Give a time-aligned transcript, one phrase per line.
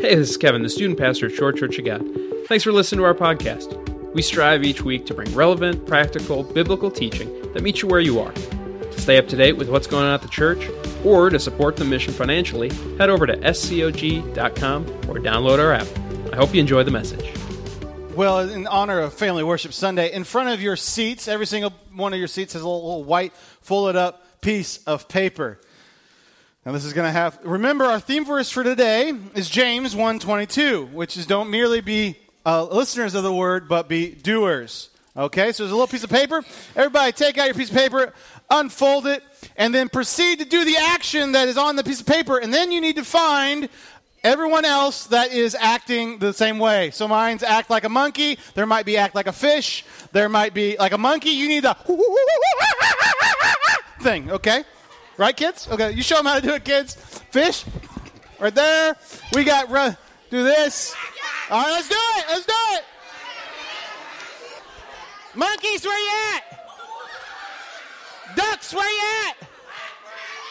[0.00, 2.02] Hey, this is Kevin, the student pastor at Short Church of God.
[2.46, 3.76] Thanks for listening to our podcast.
[4.14, 8.18] We strive each week to bring relevant, practical, biblical teaching that meets you where you
[8.18, 8.32] are.
[8.32, 10.66] To stay up to date with what's going on at the church,
[11.04, 15.86] or to support the mission financially, head over to scog.com or download our app.
[16.32, 17.34] I hope you enjoy the message.
[18.14, 22.14] Well, in honor of Family Worship Sunday, in front of your seats, every single one
[22.14, 25.60] of your seats has a little, little white, folded up piece of paper.
[26.66, 30.92] Now this is going to have remember our theme verse for today is James 1:22,
[30.92, 34.90] which is don't merely be uh, listeners of the word but be doers.
[35.16, 35.52] Okay?
[35.52, 36.44] So there's a little piece of paper.
[36.76, 38.12] Everybody take out your piece of paper,
[38.50, 39.22] unfold it,
[39.56, 42.52] and then proceed to do the action that is on the piece of paper, and
[42.52, 43.70] then you need to find
[44.22, 46.90] everyone else that is acting the same way.
[46.90, 49.82] So mine's act like a monkey, there might be act like a fish,
[50.12, 51.74] there might be like a monkey, you need the
[54.02, 54.64] thing, okay?
[55.20, 55.68] Right, kids?
[55.70, 56.94] Okay, you show them how to do it, kids.
[56.94, 57.66] Fish,
[58.38, 58.96] right there.
[59.34, 59.94] We got, run,
[60.30, 60.94] do this.
[61.50, 62.24] All right, let's do it.
[62.26, 62.84] Let's do it.
[65.34, 66.42] Monkeys, where you at?
[68.34, 69.36] Ducks, where you at?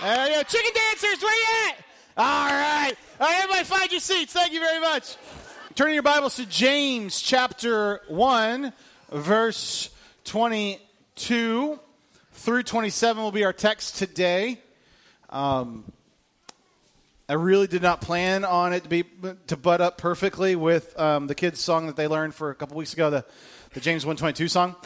[0.02, 0.44] There you go.
[0.44, 1.76] Chicken dancers, where you at?
[2.16, 2.94] All right.
[3.20, 4.34] All right, everybody find your seats.
[4.34, 5.16] Thank you very much.
[5.74, 8.72] Turning your Bibles to James chapter 1,
[9.14, 9.90] verse
[10.26, 11.80] 22
[12.40, 14.60] through 27 will be our text today.
[15.30, 15.84] Um,
[17.28, 19.04] I really did not plan on it to be
[19.48, 22.78] to butt up perfectly with um, the kids' song that they learned for a couple
[22.78, 23.26] weeks ago, the,
[23.74, 24.78] the James 122 song.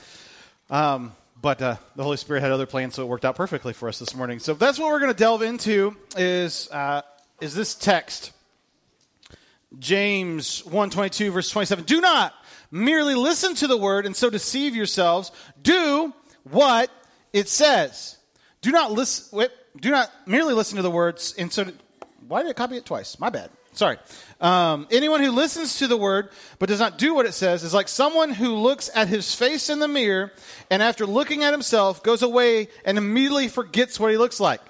[0.72, 3.88] Um, but uh, the Holy Spirit had other plans, so it worked out perfectly for
[3.88, 4.40] us this morning.
[4.40, 7.04] So that's what we're going to delve into is uh,
[7.40, 8.32] is this text,
[9.78, 11.86] James 122 verse 27.
[11.86, 12.34] Do not
[12.72, 15.32] merely listen to the word and so deceive yourselves.
[15.62, 16.16] Do
[16.50, 16.90] what
[17.34, 18.17] it says,
[18.62, 19.38] do not listen.
[19.38, 21.36] Wait, do not merely listen to the words.
[21.38, 21.66] And so,
[22.28, 23.20] why did I copy it twice?
[23.20, 23.50] My bad.
[23.73, 23.98] Sorry.
[24.39, 27.73] Um, anyone who listens to the word but does not do what it says is
[27.73, 30.31] like someone who looks at his face in the mirror
[30.70, 34.61] and after looking at himself goes away and immediately forgets what he looks like.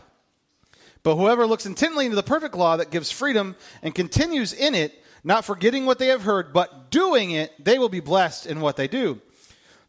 [1.03, 4.94] But whoever looks intently into the perfect law that gives freedom and continues in it,
[5.24, 8.78] not forgetting what they have heard, but doing it, they will be blessed in what
[8.78, 9.19] they do.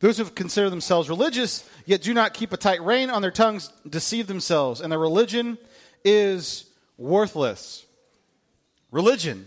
[0.04, 3.72] Those who consider themselves religious, yet do not keep a tight rein on their tongues,
[3.88, 5.56] deceive themselves, and their religion
[6.04, 6.66] is
[6.98, 7.86] worthless.
[8.90, 9.46] Religion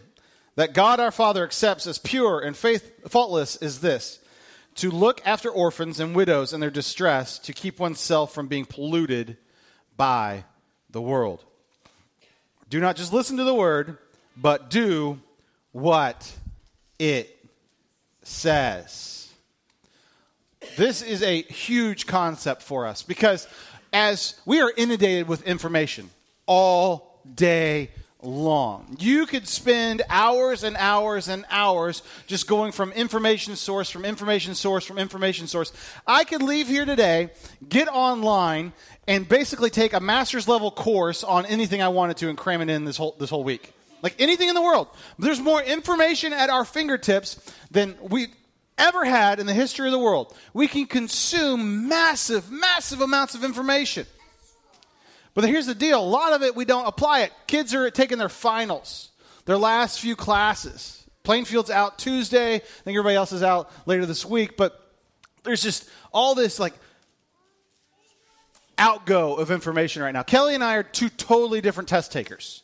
[0.56, 4.18] that God our Father accepts as pure and faith faultless is this
[4.74, 9.38] to look after orphans and widows in their distress, to keep oneself from being polluted
[9.96, 10.44] by
[10.90, 11.46] the world.
[12.68, 14.00] Do not just listen to the word,
[14.36, 15.20] but do
[15.72, 16.36] what
[16.98, 17.48] it
[18.24, 19.27] says.
[20.76, 23.48] This is a huge concept for us because
[23.94, 26.10] as we are inundated with information
[26.46, 27.90] all day
[28.22, 28.98] long.
[29.00, 34.56] You could spend hours and hours and hours just going from information source, from information
[34.56, 35.72] source, from information source.
[36.06, 37.30] I could leave here today,
[37.68, 38.74] get online,
[39.08, 42.70] and basically take a master's level course on anything I wanted to and cram it
[42.70, 43.74] in this whole, this whole week.
[44.02, 44.88] Like anything in the world.
[45.18, 47.40] There's more information at our fingertips
[47.72, 48.28] than we
[48.78, 50.36] ever had in the history of the world.
[50.54, 54.06] We can consume massive, massive amounts of information.
[55.34, 57.32] But here's the deal a lot of it, we don't apply it.
[57.46, 59.10] Kids are taking their finals,
[59.46, 61.06] their last few classes.
[61.24, 62.56] Plainfield's out Tuesday.
[62.56, 64.56] I think everybody else is out later this week.
[64.56, 64.82] But
[65.44, 66.74] there's just all this like
[68.78, 70.24] outgo of information right now.
[70.24, 72.64] Kelly and I are two totally different test takers.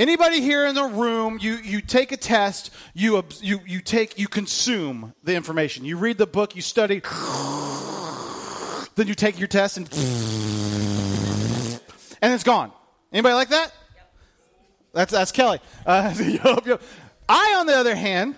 [0.00, 4.28] Anybody here in the room, you, you take a test, you, you, you take, you
[4.28, 5.84] consume the information.
[5.84, 7.02] You read the book, you study,
[8.94, 9.86] then you take your test and,
[12.22, 12.72] and it's gone.
[13.12, 13.74] Anybody like that?
[14.94, 15.60] That's, that's Kelly.
[15.84, 16.14] Uh,
[17.28, 18.36] I, on the other hand,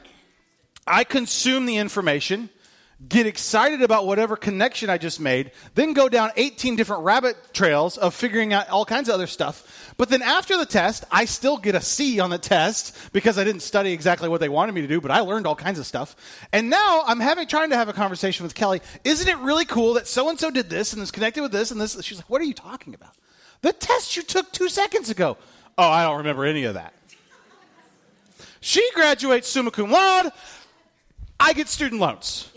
[0.85, 2.51] I consume the information
[3.09, 7.99] get excited about whatever connection I just made, then go down 18 different rabbit trails
[7.99, 9.95] of figuring out all kinds of other stuff.
[9.97, 13.45] But then after the test, I still get a C on the test because I
[13.45, 15.87] didn't study exactly what they wanted me to do, but I learned all kinds of
[15.87, 16.17] stuff.
[16.53, 18.81] And now I'm having trying to have a conversation with Kelly.
[19.05, 21.71] Isn't it really cool that so and so did this and is connected with this
[21.71, 22.01] and this?
[22.03, 23.15] She's like, "What are you talking about?
[23.63, 25.37] The test you took 2 seconds ago."
[25.77, 26.95] Oh, I don't remember any of that.
[28.61, 30.31] She graduates summa cum laude.
[31.41, 32.52] I get student loans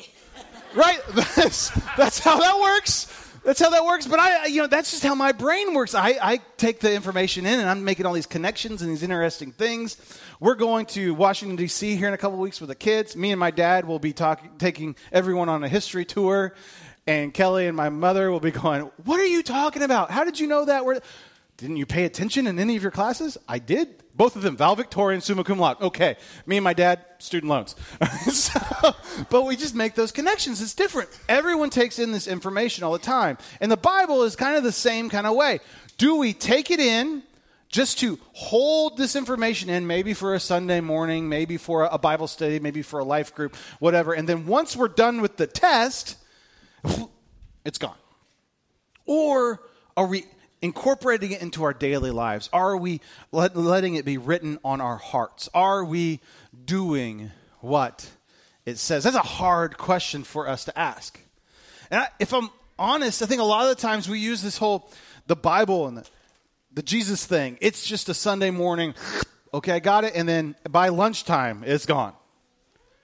[0.76, 1.00] right?
[1.36, 3.08] That's, that's how that works.
[3.44, 4.08] That's how that works.
[4.08, 5.94] But I, you know, that's just how my brain works.
[5.94, 9.52] I, I take the information in and I'm making all these connections and these interesting
[9.52, 9.98] things.
[10.40, 11.96] We're going to Washington, D.C.
[11.96, 13.16] here in a couple weeks with the kids.
[13.16, 16.56] Me and my dad will be talking, taking everyone on a history tour.
[17.06, 20.10] And Kelly and my mother will be going, What are you talking about?
[20.10, 20.84] How did you know that?
[20.84, 21.02] Where?
[21.58, 23.38] Didn't you pay attention in any of your classes?
[23.48, 24.04] I did.
[24.14, 25.82] Both of them, valedictorian, summa cum laude.
[25.82, 26.18] Okay.
[26.46, 27.76] Me and my dad, student loans.
[28.32, 28.60] so,
[29.30, 30.62] but we just make those connections.
[30.62, 31.10] It's different.
[31.30, 33.38] Everyone takes in this information all the time.
[33.62, 35.60] And the Bible is kind of the same kind of way.
[35.98, 37.24] Do we take it in
[37.70, 42.28] just to hold this information in, maybe for a Sunday morning, maybe for a Bible
[42.28, 44.14] study, maybe for a life group, whatever.
[44.14, 46.18] And then once we're done with the test,
[47.66, 47.98] it's gone.
[49.06, 49.62] Or
[49.98, 50.26] are we
[50.66, 52.50] incorporating it into our daily lives?
[52.52, 53.00] Are we
[53.32, 55.48] let, letting it be written on our hearts?
[55.54, 56.20] Are we
[56.66, 57.32] doing
[57.62, 58.10] what
[58.66, 59.04] it says?
[59.04, 61.20] That's a hard question for us to ask.
[61.92, 64.58] And I, if I'm honest, I think a lot of the times we use this
[64.58, 64.92] whole
[65.28, 66.08] the Bible and the,
[66.74, 67.58] the Jesus thing.
[67.62, 68.96] It's just a Sunday morning.
[69.54, 72.14] Okay, I got it, and then by lunchtime, it's gone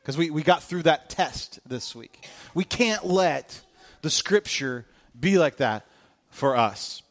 [0.02, 2.28] because we, we got through that test this week.
[2.54, 3.62] We can't let
[4.02, 4.86] the Scripture
[5.18, 5.86] be like that
[6.32, 7.04] for us.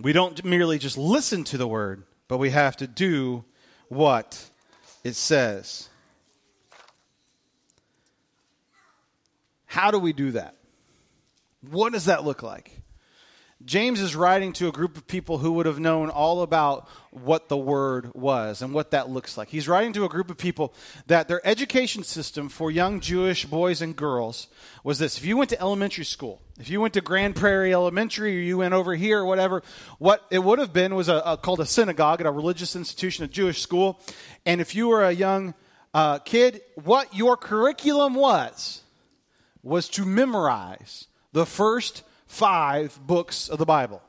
[0.00, 3.44] We don't merely just listen to the word, but we have to do
[3.88, 4.48] what
[5.04, 5.88] it says.
[9.66, 10.56] How do we do that?
[11.70, 12.83] What does that look like?
[13.64, 17.48] James is writing to a group of people who would have known all about what
[17.48, 19.48] the word was and what that looks like.
[19.48, 20.74] He's writing to a group of people
[21.06, 24.48] that their education system for young Jewish boys and girls
[24.82, 25.16] was this.
[25.16, 28.58] If you went to elementary school, if you went to Grand Prairie Elementary or you
[28.58, 29.62] went over here or whatever,
[29.98, 33.24] what it would have been was a, a called a synagogue at a religious institution,
[33.24, 33.98] a Jewish school.
[34.44, 35.54] And if you were a young
[35.94, 38.82] uh, kid, what your curriculum was,
[39.62, 42.02] was to memorize the first
[42.34, 44.02] five books of the Bible.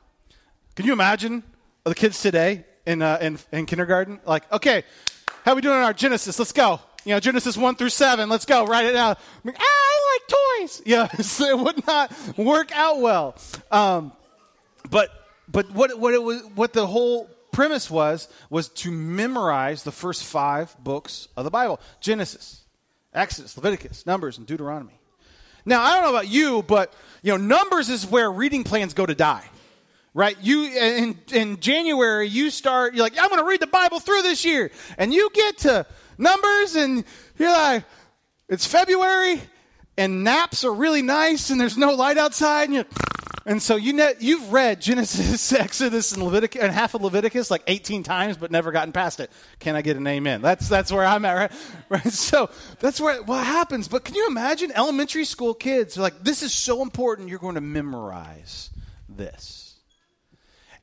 [0.76, 1.44] Can you imagine
[1.84, 4.20] the kids today in, uh, in, in kindergarten?
[4.26, 4.84] Like, okay,
[5.44, 6.40] how we doing on our Genesis?
[6.40, 6.80] Let's go.
[7.06, 8.28] You know, Genesis 1 through 7.
[8.28, 8.66] Let's go.
[8.66, 9.16] Write it down.
[9.44, 10.82] Like, ah, I like toys.
[10.86, 13.36] Yeah, it would not work out well.
[13.70, 14.12] Um,
[14.90, 15.10] but
[15.48, 20.24] but what, what, it was, what the whole premise was, was to memorize the first
[20.24, 22.64] five books of the Bible Genesis,
[23.14, 25.00] Exodus, Leviticus, Numbers, and Deuteronomy.
[25.66, 29.06] Now, I don't know about you, but you know, numbers is where reading plans go
[29.06, 29.50] to die.
[30.14, 30.38] Right?
[30.42, 34.46] You in in January you start you're like, I'm gonna read the Bible through this
[34.46, 34.72] year.
[34.98, 35.86] And you get to
[36.18, 37.04] numbers and
[37.38, 37.84] you're like,
[38.48, 39.42] it's February
[39.98, 42.86] and naps are really nice and there's no light outside and you
[43.46, 47.64] and so you know, you've read Genesis, Exodus, and Leviticus, and half of Leviticus like
[47.68, 49.32] 18 times, but never gotten past it.
[49.60, 50.42] Can I get an amen?
[50.42, 51.52] That's that's where I'm at, right?
[51.90, 52.12] right?
[52.12, 52.50] So
[52.80, 53.88] that's where what happens.
[53.88, 57.30] But can you imagine elementary school kids are like, this is so important.
[57.30, 58.72] You're going to memorize
[59.08, 59.76] this.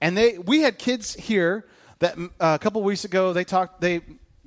[0.00, 1.64] And they, we had kids here
[2.00, 4.00] that uh, a couple weeks ago they talked, they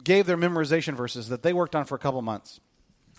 [0.03, 2.59] gave their memorization verses that they worked on for a couple months.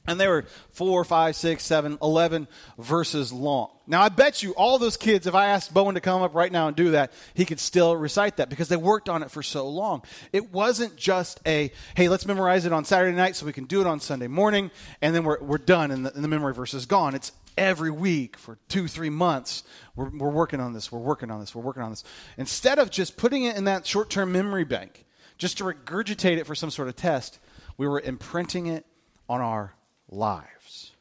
[0.07, 2.49] And they were four, five, six, seven, eleven
[2.79, 3.71] verses long.
[3.89, 6.51] Now, I bet you all those kids, if I asked Bowen to come up right
[6.51, 9.43] now and do that, he could still recite that because they worked on it for
[9.43, 10.03] so long.
[10.33, 13.81] It wasn't just a, hey, let's memorize it on Saturday night so we can do
[13.81, 14.71] it on Sunday morning,
[15.01, 17.15] and then we're, we're done and the, and the memory verse is gone.
[17.15, 19.63] It's every week for two, three months.
[19.95, 22.05] We're, we're working on this, we're working on this, we're working on this.
[22.37, 25.05] Instead of just putting it in that short term memory bank,
[25.39, 27.39] just to regurgitate it for some sort of test,
[27.77, 28.85] we were imprinting it
[29.29, 29.75] on our
[30.09, 30.93] lives.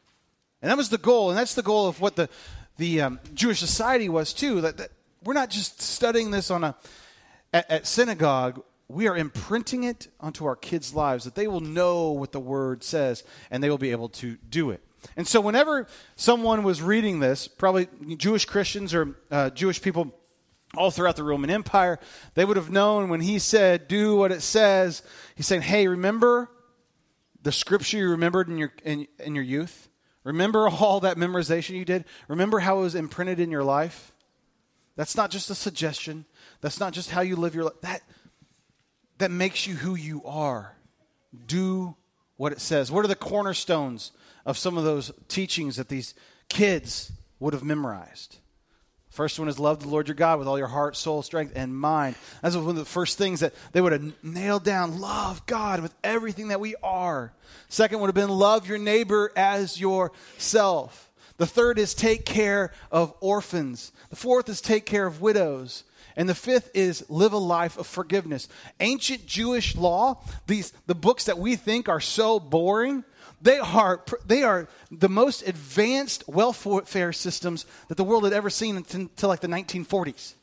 [0.62, 2.30] And that was the goal, and that's the goal of what the,
[2.78, 4.62] the um, Jewish society was too.
[4.62, 4.92] That, that,
[5.24, 6.76] we're not just studying this on a
[7.54, 8.64] at, at synagogue.
[8.88, 12.84] We are imprinting it onto our kids' lives that they will know what the word
[12.84, 14.82] says and they will be able to do it.
[15.18, 20.14] And so, whenever someone was reading this, probably Jewish Christians or uh, Jewish people
[20.76, 22.00] all throughout the Roman Empire,
[22.34, 25.04] they would have known when he said, Do what it says,
[25.36, 26.50] he's saying, Hey, remember
[27.46, 29.88] the scripture you remembered in your, in, in your youth?
[30.24, 32.04] Remember all that memorization you did?
[32.28, 34.14] Remember how it was imprinted in your life?
[34.96, 36.26] That's not just a suggestion.
[36.62, 37.80] That's not just how you live your life.
[37.82, 38.02] That,
[39.20, 40.76] that makes you who you are.
[41.46, 41.96] Do
[42.36, 42.92] what it says.
[42.92, 44.12] What are the cornerstones
[44.44, 46.16] of some of those teachings that these
[46.50, 48.40] kids would have memorized?
[49.16, 51.74] First one is love the Lord your God with all your heart, soul, strength, and
[51.74, 52.18] mind.
[52.42, 55.00] That's one of the first things that they would have nailed down.
[55.00, 57.32] Love God with everything that we are.
[57.70, 61.10] Second would have been love your neighbor as yourself.
[61.38, 63.94] The third is take care of orphans.
[64.10, 65.86] The fourth is take care of widows.
[66.18, 68.50] And the fifth is live a life of forgiveness.
[68.82, 73.06] Ancient Jewish law, these the books that we think are so boring,
[73.46, 78.76] they are, they are the most advanced welfare systems that the world had ever seen
[78.76, 80.34] until like the 1940s.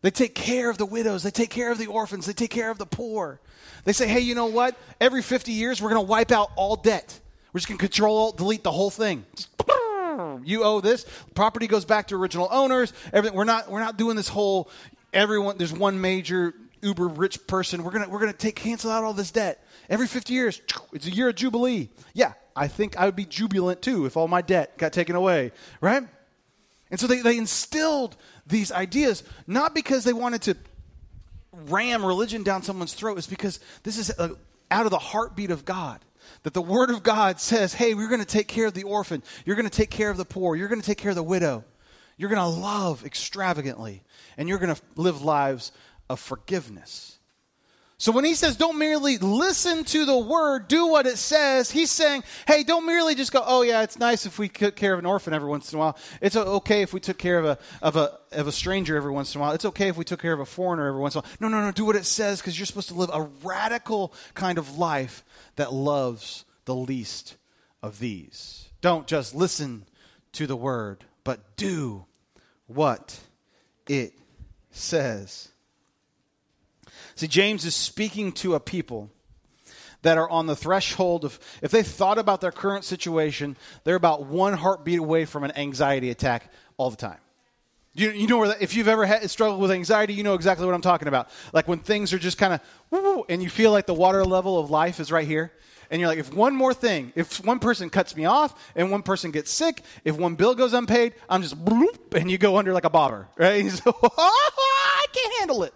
[0.00, 2.70] They take care of the widows, they take care of the orphans, they take care
[2.70, 3.40] of the poor.
[3.84, 4.76] They say, hey, you know what?
[5.00, 7.20] Every 50 years, we're going to wipe out all debt.
[7.52, 9.24] We're just going to control, delete the whole thing.
[10.44, 11.04] you owe this.
[11.34, 12.92] Property goes back to original owners.
[13.12, 13.36] Everything.
[13.36, 14.70] We're not, we're not doing this whole
[15.12, 17.84] everyone, there's one major uber rich person.
[17.84, 19.64] We're gonna we're gonna take cancel out all this debt.
[19.92, 20.60] Every 50 years,
[20.94, 21.90] it's a year of jubilee.
[22.14, 25.52] Yeah, I think I would be jubilant too if all my debt got taken away,
[25.82, 26.02] right?
[26.90, 30.56] And so they, they instilled these ideas not because they wanted to
[31.52, 34.34] ram religion down someone's throat, it's because this is a,
[34.70, 36.00] out of the heartbeat of God.
[36.44, 39.22] That the Word of God says, hey, we're going to take care of the orphan.
[39.44, 40.56] You're going to take care of the poor.
[40.56, 41.64] You're going to take care of the widow.
[42.16, 44.02] You're going to love extravagantly.
[44.38, 45.72] And you're going to live lives
[46.08, 47.18] of forgiveness.
[48.02, 51.92] So when he says, don't merely listen to the word, do what it says, he's
[51.92, 54.98] saying, hey, don't merely just go, oh, yeah, it's nice if we took care of
[54.98, 55.96] an orphan every once in a while.
[56.20, 59.32] It's okay if we took care of a, of a, of a stranger every once
[59.32, 59.52] in a while.
[59.52, 61.30] It's okay if we took care of a foreigner every once in a while.
[61.38, 64.58] No, no, no, do what it says because you're supposed to live a radical kind
[64.58, 67.36] of life that loves the least
[67.84, 68.68] of these.
[68.80, 69.86] Don't just listen
[70.32, 72.06] to the word, but do
[72.66, 73.20] what
[73.86, 74.12] it
[74.72, 75.51] says.
[77.14, 79.10] See, James is speaking to a people
[80.02, 84.26] that are on the threshold of, if they thought about their current situation, they're about
[84.26, 87.18] one heartbeat away from an anxiety attack all the time.
[87.94, 90.64] You, you know, where that, if you've ever had, struggled with anxiety, you know exactly
[90.64, 91.28] what I'm talking about.
[91.52, 94.70] Like when things are just kind of, and you feel like the water level of
[94.70, 95.52] life is right here.
[95.90, 99.02] And you're like, if one more thing, if one person cuts me off and one
[99.02, 101.54] person gets sick, if one bill goes unpaid, I'm just
[102.12, 103.62] and you go under like a bobber, right?
[105.12, 105.74] Can't handle it.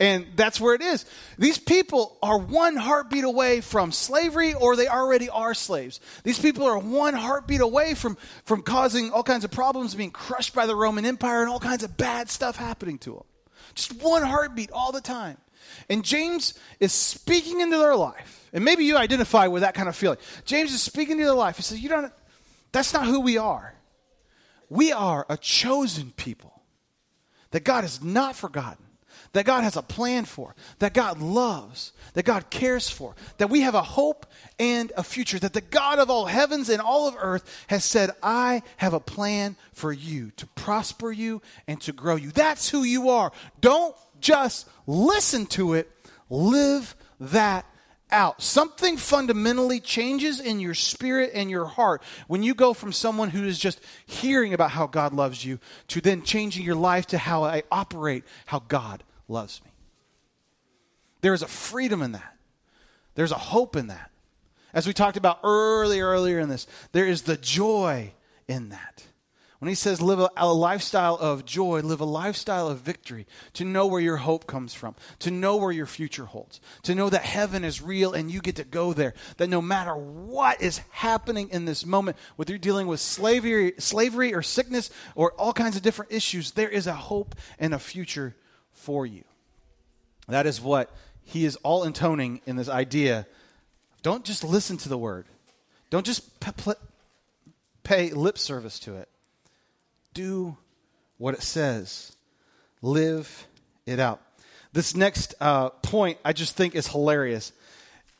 [0.00, 1.04] And that's where it is.
[1.38, 6.00] These people are one heartbeat away from slavery or they already are slaves.
[6.24, 10.54] These people are one heartbeat away from, from causing all kinds of problems, being crushed
[10.54, 13.24] by the Roman Empire and all kinds of bad stuff happening to them.
[13.74, 15.38] Just one heartbeat all the time.
[15.88, 18.48] And James is speaking into their life.
[18.52, 20.18] And maybe you identify with that kind of feeling.
[20.44, 21.56] James is speaking to their life.
[21.56, 22.12] He says, You don't,
[22.72, 23.74] that's not who we are.
[24.68, 26.53] We are a chosen people
[27.54, 28.84] that God has not forgotten
[29.32, 33.60] that God has a plan for, that God loves, that God cares for, that we
[33.60, 34.26] have a hope
[34.58, 38.10] and a future, that the God of all heavens and all of earth has said,
[38.22, 42.30] I have a plan for you to prosper you and to grow you.
[42.30, 43.32] That's who you are.
[43.60, 45.90] Don't just listen to it,
[46.30, 47.66] live that
[48.10, 48.42] out.
[48.42, 53.44] Something fundamentally changes in your spirit and your heart when you go from someone who
[53.44, 55.58] is just hearing about how God loves you
[55.88, 59.70] to then changing your life to how I operate, how God loves me.
[61.20, 62.36] There is a freedom in that.
[63.14, 64.10] There's a hope in that.
[64.72, 68.12] As we talked about earlier, earlier in this, there is the joy
[68.48, 69.04] in that.
[69.64, 73.64] When he says live a, a, lifestyle of joy, live a lifestyle of victory, to
[73.64, 77.22] know where your hope comes from, to know where your future holds, to know that
[77.22, 81.48] heaven is real and you get to go there, that no matter what is happening
[81.48, 85.82] in this moment, whether you're dealing with slavery, slavery or sickness or all kinds of
[85.82, 88.36] different issues, there is a hope and a future
[88.74, 89.24] for you.
[90.28, 93.26] That is what he is all intoning in this idea.
[94.02, 95.24] Don't just listen to the word,
[95.88, 96.28] don't just
[97.82, 99.08] pay lip service to it.
[100.14, 100.56] Do
[101.18, 102.16] what it says,
[102.82, 103.46] live
[103.86, 104.20] it out.
[104.72, 107.52] This next uh, point I just think is hilarious.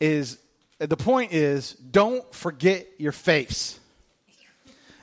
[0.00, 0.38] Is
[0.78, 3.78] the point is don't forget your face.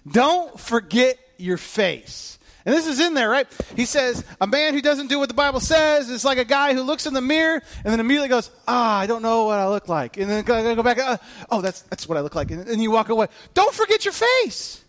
[0.09, 2.39] Don't forget your face.
[2.65, 3.47] And this is in there, right?
[3.75, 6.73] He says, a man who doesn't do what the Bible says is like a guy
[6.73, 9.67] who looks in the mirror and then immediately goes, ah, I don't know what I
[9.67, 10.17] look like.
[10.17, 11.17] And then go, go back, uh,
[11.49, 12.51] oh, that's, that's what I look like.
[12.51, 13.27] And, and you walk away.
[13.55, 14.80] Don't forget your face.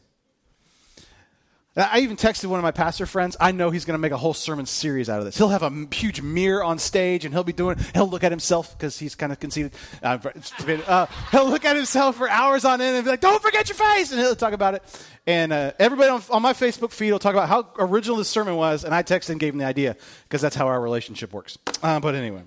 [1.74, 3.34] I even texted one of my pastor friends.
[3.40, 5.38] I know he's going to make a whole sermon series out of this.
[5.38, 7.78] He'll have a huge mirror on stage, and he'll be doing.
[7.94, 9.72] He'll look at himself because he's kind of conceited.
[10.02, 10.18] Uh,
[10.86, 13.76] uh, he'll look at himself for hours on end and be like, "Don't forget your
[13.76, 14.82] face," and he'll talk about it.
[15.26, 18.56] And uh, everybody on, on, my Facebook feed will talk about how original this sermon
[18.56, 21.56] was, and I texted and gave him the idea because that's how our relationship works.
[21.82, 22.42] Uh, but anyway,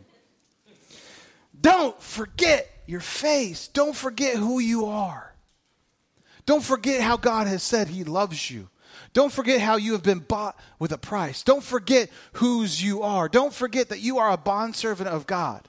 [1.60, 3.70] don't forget your face.
[3.70, 5.34] Don't forget who you are.
[6.46, 8.70] Don't forget how God has said He loves you.
[9.14, 11.44] Don't forget how you have been bought with a price.
[11.44, 13.30] Don't forget whose you are.
[13.30, 15.68] Don't forget that you are a bondservant of God,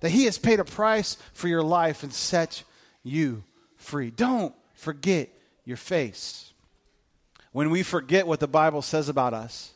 [0.00, 2.62] that He has paid a price for your life and set
[3.02, 3.44] you
[3.76, 4.10] free.
[4.10, 5.28] Don't forget
[5.64, 6.52] your face.
[7.52, 9.72] When we forget what the Bible says about us,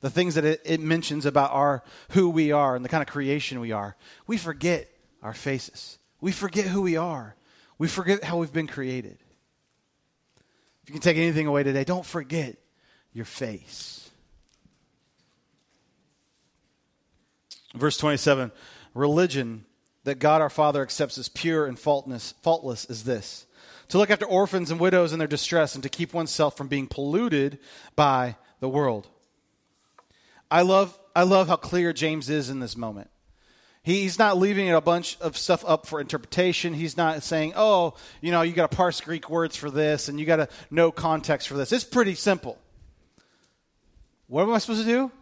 [0.00, 3.08] the things that it, it mentions about our who we are and the kind of
[3.08, 3.96] creation we are,
[4.26, 4.88] we forget
[5.22, 5.98] our faces.
[6.20, 7.36] We forget who we are.
[7.78, 9.18] We forget how we've been created.
[10.84, 12.56] If you can take anything away today, don't forget
[13.14, 14.10] your face.
[17.74, 18.52] Verse 27
[18.92, 19.64] Religion
[20.04, 23.46] that God our Father accepts as pure and faultless, faultless is this
[23.88, 26.86] to look after orphans and widows in their distress and to keep oneself from being
[26.86, 27.58] polluted
[27.96, 29.08] by the world.
[30.50, 33.08] I love I love how clear James is in this moment.
[33.84, 36.72] He's not leaving a bunch of stuff up for interpretation.
[36.72, 40.18] He's not saying, oh, you know, you got to parse Greek words for this and
[40.18, 41.70] you got to know context for this.
[41.70, 42.58] It's pretty simple.
[44.26, 45.12] What am I supposed to do?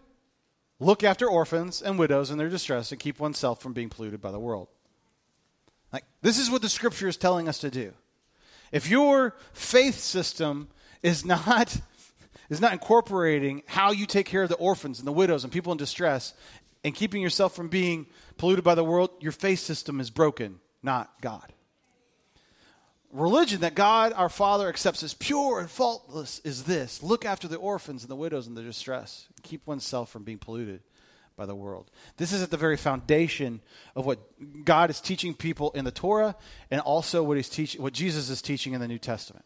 [0.79, 4.31] Look after orphans and widows in their distress and keep oneself from being polluted by
[4.31, 4.69] the world.
[5.93, 7.93] Like, this is what the scripture is telling us to do.
[8.71, 10.69] If your faith system
[11.03, 11.81] is not
[12.49, 15.73] is not incorporating how you take care of the orphans and the widows and people
[15.73, 16.35] in distress
[16.85, 21.11] and keeping yourself from being polluted by the world, your faith system is broken, not
[21.21, 21.53] God.
[23.13, 27.57] Religion that God our Father accepts as pure and faultless is this look after the
[27.57, 30.81] orphans and the widows in their distress, keep oneself from being polluted
[31.37, 31.91] by the world.
[32.17, 33.61] This is at the very foundation
[33.95, 34.19] of what
[34.65, 36.37] God is teaching people in the Torah
[36.71, 39.45] and also what he's teaching what Jesus is teaching in the New Testament.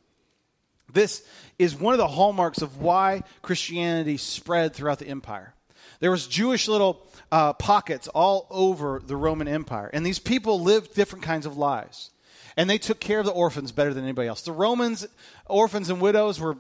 [0.92, 1.26] This
[1.58, 5.55] is one of the hallmarks of why Christianity spread throughout the empire.
[6.00, 10.94] There was Jewish little uh, pockets all over the Roman Empire, and these people lived
[10.94, 12.10] different kinds of lives,
[12.56, 14.42] and they took care of the orphans better than anybody else.
[14.42, 15.06] The Romans,
[15.46, 16.58] orphans and widows, were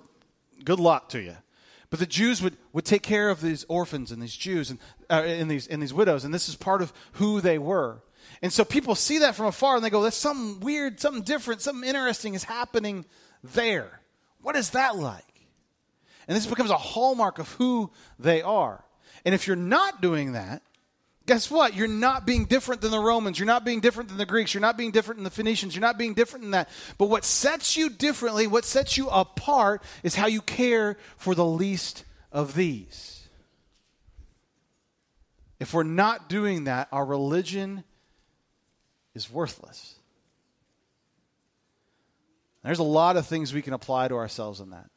[0.64, 1.36] good luck to you,
[1.90, 4.78] but the Jews would, would take care of these orphans and these Jews and,
[5.10, 8.02] uh, and these and these widows, and this is part of who they were.
[8.42, 11.60] And so people see that from afar, and they go, "That's something weird, something different,
[11.60, 13.04] something interesting is happening
[13.42, 14.00] there."
[14.42, 15.22] What is that like?
[16.26, 18.84] And this becomes a hallmark of who they are.
[19.26, 20.62] And if you're not doing that,
[21.26, 21.74] guess what?
[21.74, 23.38] You're not being different than the Romans.
[23.38, 24.54] You're not being different than the Greeks.
[24.54, 25.74] You're not being different than the Phoenicians.
[25.74, 26.70] You're not being different than that.
[26.96, 31.44] But what sets you differently, what sets you apart, is how you care for the
[31.44, 33.28] least of these.
[35.58, 37.82] If we're not doing that, our religion
[39.14, 39.94] is worthless.
[42.62, 44.90] There's a lot of things we can apply to ourselves in that.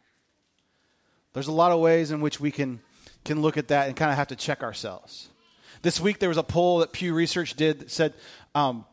[1.34, 2.82] There's a lot of ways in which we can,
[3.26, 5.30] can look at that and kind of have to check ourselves.
[5.82, 8.14] This week there was a poll that Pew Research did that said
[8.56, 8.86] um,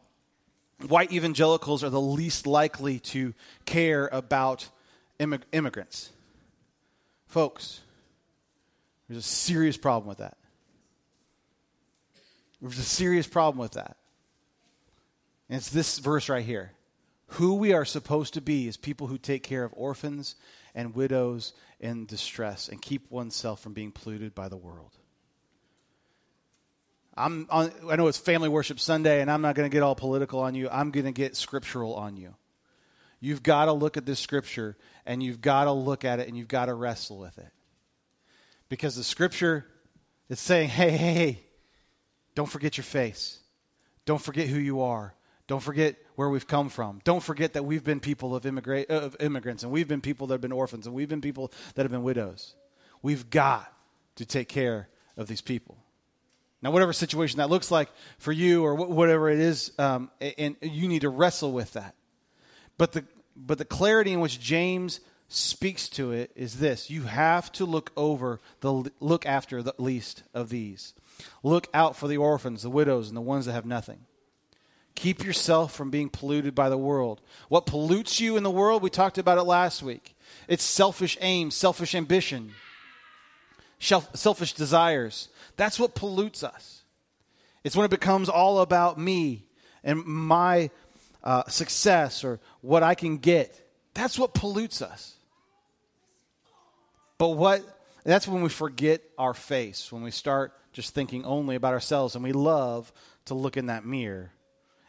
[0.86, 4.68] white evangelicals are the least likely to care about
[5.18, 6.10] immig- immigrants.
[7.26, 7.80] Folks,
[9.08, 10.36] there's a serious problem with that.
[12.60, 13.96] There's a serious problem with that.
[15.48, 16.72] And it's this verse right here.
[17.30, 20.36] Who we are supposed to be is people who take care of orphans
[20.74, 24.92] and widows in distress and keep oneself from being polluted by the world.
[27.16, 29.94] I'm on, I know it's Family Worship Sunday, and I'm not going to get all
[29.94, 30.68] political on you.
[30.70, 32.34] I'm going to get scriptural on you.
[33.20, 36.36] You've got to look at this scripture, and you've got to look at it, and
[36.36, 37.50] you've got to wrestle with it.
[38.68, 39.66] Because the scripture
[40.28, 41.40] is saying, hey, hey, hey,
[42.34, 43.38] don't forget your face.
[44.04, 45.14] Don't forget who you are.
[45.46, 47.00] Don't forget where we've come from.
[47.04, 50.34] Don't forget that we've been people of, immigra- of immigrants, and we've been people that
[50.34, 52.54] have been orphans, and we've been people that have been widows.
[53.02, 53.72] We've got
[54.16, 55.78] to take care of these people.
[56.62, 60.88] Now, whatever situation that looks like for you or whatever it is, um, and you
[60.88, 61.94] need to wrestle with that.
[62.78, 63.04] But the,
[63.36, 67.90] but the clarity in which James speaks to it is this you have to look
[67.96, 70.94] over the look after the least of these
[71.42, 73.98] look out for the orphans the widows and the ones that have nothing
[74.96, 77.20] Keep yourself from being polluted by the world.
[77.50, 80.16] What pollutes you in the world, we talked about it last week.
[80.48, 82.54] It's selfish aim, selfish ambition,
[83.78, 85.28] selfish desires.
[85.56, 86.82] That's what pollutes us.
[87.62, 89.44] It's when it becomes all about me
[89.84, 90.70] and my
[91.22, 93.68] uh, success or what I can get.
[93.92, 95.14] That's what pollutes us.
[97.18, 97.62] But what
[98.02, 102.24] that's when we forget our face, when we start just thinking only about ourselves and
[102.24, 102.92] we love
[103.26, 104.32] to look in that mirror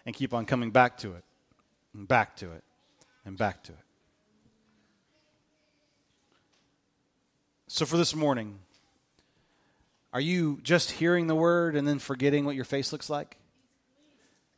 [0.08, 1.24] and keep on coming back to it,
[1.94, 2.64] and back to it,
[3.26, 3.78] and back to it.
[7.68, 8.60] So, for this morning,
[10.14, 13.36] are you just hearing the word and then forgetting what your face looks like?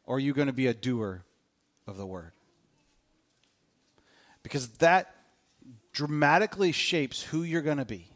[0.05, 1.23] Or are you going to be a doer
[1.87, 2.31] of the word?
[4.43, 5.15] Because that
[5.93, 8.07] dramatically shapes who you're going to be,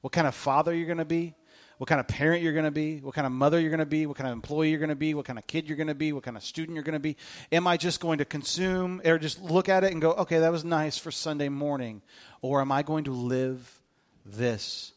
[0.00, 1.34] what kind of father you're going to be,
[1.78, 3.86] what kind of parent you're going to be, what kind of mother you're going to
[3.86, 5.86] be, what kind of employee you're going to be, what kind of kid you're going
[5.86, 7.16] to be, what kind of student you're going to be.
[7.52, 10.50] Am I just going to consume or just look at it and go, okay, that
[10.50, 12.02] was nice for Sunday morning?
[12.42, 13.80] Or am I going to live
[14.26, 14.92] this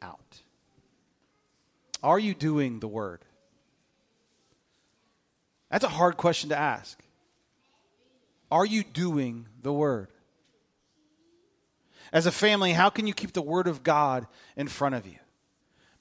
[0.00, 0.40] out?
[2.04, 3.20] Are you doing the word?
[5.70, 7.02] That's a hard question to ask.
[8.50, 10.08] Are you doing the word?
[12.12, 15.16] As a family, how can you keep the word of God in front of you?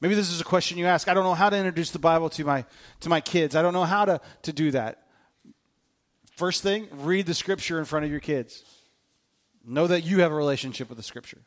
[0.02, 1.08] Maybe this is a question you ask.
[1.08, 2.66] I don't know how to introduce the Bible to my,
[3.02, 3.56] to my kids.
[3.56, 5.04] I don't know how to, to do that.
[6.36, 8.64] First thing, read the scripture in front of your kids.
[9.64, 11.38] Know that you have a relationship with the scripture.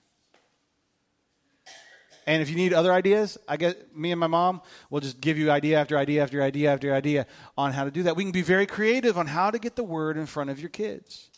[2.26, 5.36] And if you need other ideas, I get me and my mom will just give
[5.36, 7.26] you idea after idea after idea after idea
[7.58, 8.16] on how to do that.
[8.16, 10.70] We can be very creative on how to get the word in front of your
[10.70, 11.28] kids.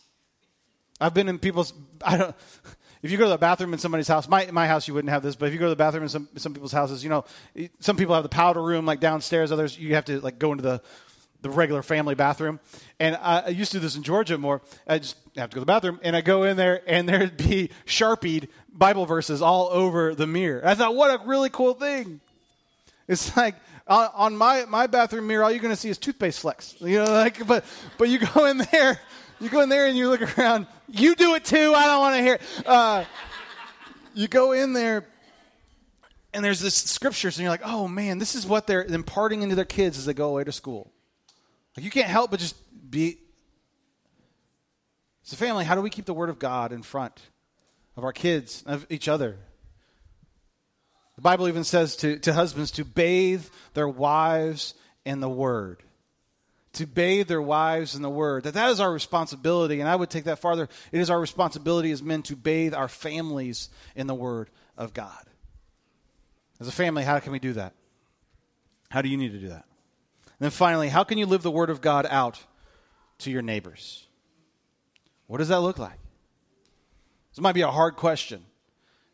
[1.01, 2.35] I've been in people's I don't
[3.07, 5.23] if you go to the bathroom in somebody's house, my, my house you wouldn't have
[5.23, 7.23] this, but if you go to the bathroom in some some people's houses, you know,
[7.79, 10.61] some people have the powder room like downstairs, others you have to like go into
[10.61, 10.81] the
[11.41, 12.59] the regular family bathroom.
[12.99, 14.61] And I, I used to do this in Georgia more.
[14.87, 17.37] I just have to go to the bathroom, and I go in there, and there'd
[17.37, 20.61] be sharpied Bible verses all over the mirror.
[20.65, 22.19] I thought, what a really cool thing.
[23.07, 23.55] It's like
[23.87, 26.75] on my, my bathroom mirror, all you're going to see is toothpaste flecks.
[26.79, 27.63] You know, like, but,
[27.97, 28.99] but you go in there,
[29.39, 30.67] you go in there and you look around.
[30.87, 31.73] You do it too.
[31.73, 32.41] I don't want to hear it.
[32.65, 33.05] Uh,
[34.13, 35.05] you go in there,
[36.33, 39.55] and there's this scriptures, and you're like, oh man, this is what they're imparting into
[39.55, 40.91] their kids as they go away to school.
[41.75, 42.55] Like you can't help but just
[42.89, 43.19] be.
[45.25, 47.21] As a family, how do we keep the Word of God in front
[47.97, 49.37] of our kids, of each other?
[51.17, 54.73] The Bible even says to, to husbands to bathe their wives
[55.03, 55.83] in the Word.
[56.73, 58.43] To bathe their wives in the Word.
[58.43, 60.69] That that is our responsibility, and I would take that farther.
[60.91, 65.23] It is our responsibility as men to bathe our families in the Word of God.
[66.59, 67.73] As a family, how can we do that?
[68.89, 69.65] How do you need to do that?
[70.25, 72.43] And then finally, how can you live the Word of God out
[73.19, 74.05] to your neighbors?
[75.27, 75.99] What does that look like?
[77.31, 78.43] This might be a hard question.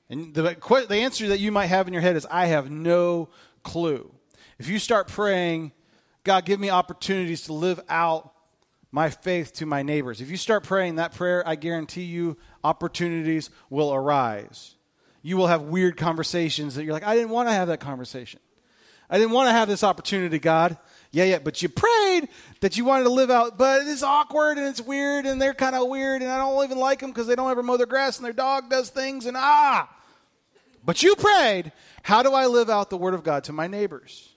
[0.10, 0.56] And the,
[0.88, 3.30] the answer that you might have in your head is I have no
[3.64, 4.14] clue.
[4.60, 5.72] If you start praying,
[6.24, 8.34] God, give me opportunities to live out
[8.92, 10.22] my faith to my neighbors.
[10.22, 14.76] If you start praying that prayer, I guarantee you opportunities will arise.
[15.22, 18.40] You will have weird conversations that you're like, I didn't want to have that conversation.
[19.10, 20.78] I didn't want to have this opportunity, God.
[21.12, 22.30] Yeah, yeah, but you prayed
[22.62, 25.76] that you wanted to live out, but it's awkward and it's weird and they're kind
[25.76, 28.18] of weird and I don't even like them because they don't ever mow their grass
[28.18, 29.90] and their dog does things and ah.
[30.86, 34.33] But you prayed, how do I live out the word of God to my neighbors?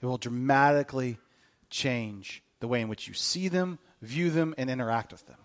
[0.00, 1.18] It will dramatically
[1.68, 5.36] change the way in which you see them, view them, and interact with them.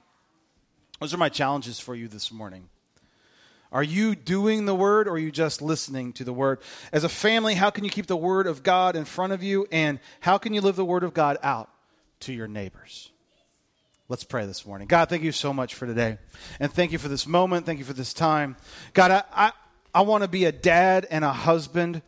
[1.00, 2.70] Those are my challenges for you this morning.
[3.72, 6.60] Are you doing the word or are you just listening to the word?
[6.94, 9.68] As a family, how can you keep the word of God in front of you?
[9.72, 11.70] And how can you live the word of God out
[12.22, 13.12] to your neighbors?
[14.08, 14.88] Let's pray this morning.
[14.88, 16.20] God, thank you so much for today.
[16.60, 17.66] And thank you for this moment.
[17.66, 18.56] Thank you for this time.
[18.94, 19.52] God, I, I,
[19.94, 22.02] I want to be a dad and a husband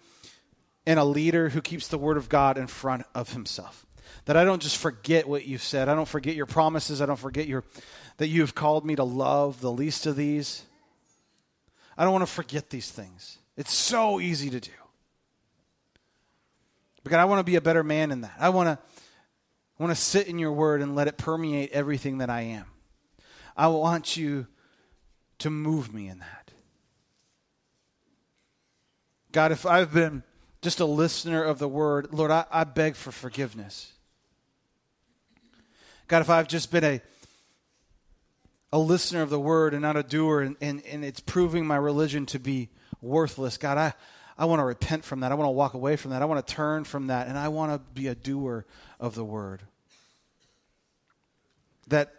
[0.87, 3.85] and a leader who keeps the word of God in front of himself.
[4.25, 5.87] That I don't just forget what you've said.
[5.87, 7.01] I don't forget your promises.
[7.01, 7.63] I don't forget your
[8.17, 10.63] that you have called me to love the least of these
[11.97, 13.39] I don't want to forget these things.
[13.55, 14.71] It's so easy to do.
[17.03, 18.35] But God, I want to be a better man in that.
[18.39, 18.77] I want to,
[19.79, 22.65] I want to sit in your word and let it permeate everything that I am.
[23.55, 24.45] I want you
[25.39, 26.51] to move me in that.
[29.31, 30.23] God, if I've been
[30.67, 33.93] just a listener of the word, Lord, I, I beg for forgiveness.
[36.09, 37.01] God, if I've just been a
[38.73, 41.77] a listener of the word and not a doer, and, and, and it's proving my
[41.77, 42.67] religion to be
[43.01, 43.55] worthless.
[43.55, 43.93] God, I,
[44.37, 45.31] I want to repent from that.
[45.31, 46.21] I want to walk away from that.
[46.21, 48.65] I want to turn from that, and I want to be a doer
[48.99, 49.61] of the word.
[51.87, 52.13] That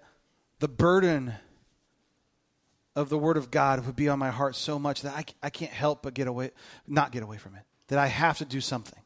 [0.59, 1.35] the burden
[2.97, 5.51] of the word of God would be on my heart so much that I, I
[5.51, 6.53] can't help but get away,
[6.87, 7.68] not get away from it.
[7.89, 9.01] That I have to do something.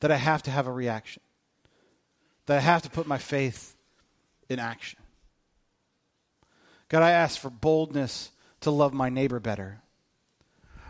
[0.00, 1.22] That I have to have a reaction.
[2.46, 3.76] That I have to put my faith
[4.48, 4.98] in action.
[6.88, 9.80] God, I ask for boldness to love my neighbor better.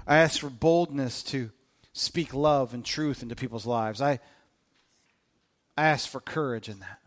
[0.06, 1.50] I ask for boldness to
[1.92, 4.00] speak love and truth into people's lives.
[4.00, 4.20] I,
[5.76, 7.00] I ask for courage in that.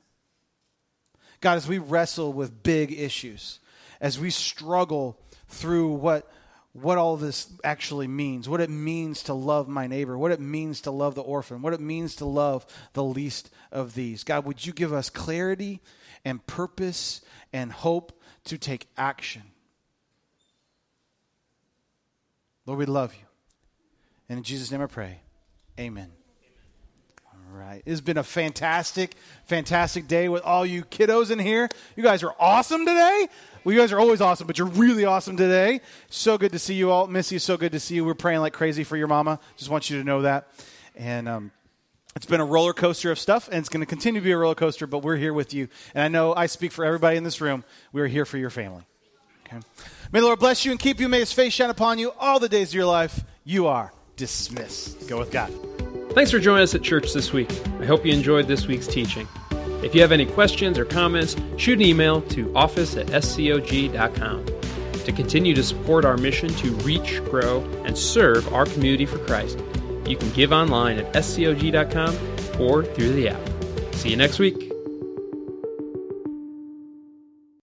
[1.40, 3.60] God, as we wrestle with big issues,
[4.00, 6.32] as we struggle through what,
[6.74, 10.82] what all this actually means, what it means to love my neighbor, what it means
[10.82, 14.24] to love the orphan, what it means to love the least of these.
[14.24, 15.82] God, would you give us clarity
[16.24, 17.22] and purpose
[17.54, 19.44] and hope to take action.
[22.66, 23.26] Lord, we love you.
[24.30, 25.20] And in Jesus' name I pray.
[25.80, 26.21] Amen.
[27.54, 27.84] Right.
[27.86, 31.68] It's been a fantastic, fantastic day with all you kiddos in here.
[31.98, 33.28] You guys are awesome today.
[33.64, 35.82] Well, you guys are always awesome, but you're really awesome today.
[36.10, 37.08] So good to see you all.
[37.08, 38.06] Missy, so good to see you.
[38.06, 39.40] We're praying like crazy for your mama.
[39.58, 40.48] Just want you to know that.
[40.96, 41.52] And um,
[42.16, 44.38] it's been a roller coaster of stuff, and it's going to continue to be a
[44.38, 45.68] roller coaster, but we're here with you.
[45.94, 47.66] And I know I speak for everybody in this room.
[47.92, 48.84] We are here for your family.
[49.48, 49.60] Okay?
[50.14, 51.10] May the Lord bless you and keep you.
[51.10, 53.24] May his face shine upon you all the days of your life.
[53.44, 55.10] You are dismissed.
[55.10, 55.52] Go with God.
[56.14, 57.50] Thanks for joining us at church this week.
[57.80, 59.28] I hope you enjoyed this week's teaching.
[59.82, 64.46] If you have any questions or comments, shoot an email to office at scog.com.
[64.46, 69.58] To continue to support our mission to reach, grow, and serve our community for Christ,
[70.06, 72.16] you can give online at scog.com
[72.60, 73.96] or through the app.
[73.96, 74.71] See you next week.